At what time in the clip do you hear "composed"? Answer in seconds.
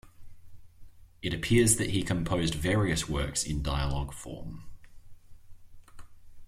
2.01-2.55